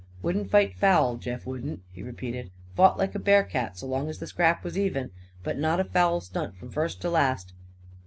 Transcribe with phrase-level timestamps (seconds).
[0.23, 2.49] "Wouldn't fight foul, Jeff wouldn't," he repeated.
[2.75, 5.11] "Fought like a bearcat, so long as the scrap was even.
[5.43, 7.53] But not a foul stunt from first to last.